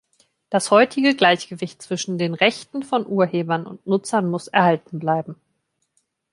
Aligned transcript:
Das 0.49 0.71
heutige 0.71 1.13
Gleichgewicht 1.15 1.79
zwischen 1.79 2.17
den 2.17 2.33
Rechten 2.33 2.81
von 2.81 3.05
Urhebern 3.05 3.67
und 3.67 3.85
Nutzern 3.85 4.31
muss 4.31 4.47
erhalten 4.47 4.97
bleiben. 4.97 5.35